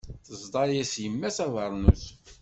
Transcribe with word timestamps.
Teẓḍa-yas 0.25 0.93
yemma-s 1.03 1.37
abernus. 1.45 2.03